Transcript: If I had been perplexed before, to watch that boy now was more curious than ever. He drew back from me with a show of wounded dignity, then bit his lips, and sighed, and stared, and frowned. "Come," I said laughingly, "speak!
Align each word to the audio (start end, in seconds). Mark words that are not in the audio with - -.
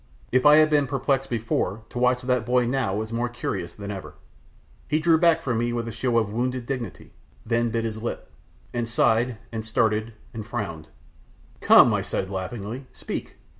If 0.31 0.47
I 0.47 0.55
had 0.55 0.71
been 0.71 0.87
perplexed 0.87 1.29
before, 1.29 1.83
to 1.91 1.99
watch 1.99 2.23
that 2.23 2.43
boy 2.43 2.65
now 2.65 2.95
was 2.95 3.13
more 3.13 3.29
curious 3.29 3.75
than 3.75 3.91
ever. 3.91 4.15
He 4.87 4.97
drew 4.99 5.19
back 5.19 5.43
from 5.43 5.59
me 5.59 5.71
with 5.73 5.87
a 5.87 5.91
show 5.91 6.17
of 6.17 6.33
wounded 6.33 6.65
dignity, 6.65 7.13
then 7.45 7.69
bit 7.69 7.83
his 7.83 8.01
lips, 8.01 8.27
and 8.73 8.89
sighed, 8.89 9.37
and 9.51 9.63
stared, 9.63 10.13
and 10.33 10.43
frowned. 10.43 10.89
"Come," 11.59 11.93
I 11.93 12.01
said 12.01 12.31
laughingly, 12.31 12.87
"speak! 12.91 13.35